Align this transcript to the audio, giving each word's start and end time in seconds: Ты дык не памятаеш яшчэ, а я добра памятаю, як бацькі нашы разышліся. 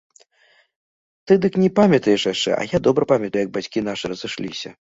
Ты 1.25 1.33
дык 1.43 1.53
не 1.65 1.69
памятаеш 1.81 2.21
яшчэ, 2.33 2.51
а 2.61 2.67
я 2.75 2.83
добра 2.89 3.03
памятаю, 3.15 3.41
як 3.49 3.55
бацькі 3.59 3.89
нашы 3.93 4.05
разышліся. 4.17 4.69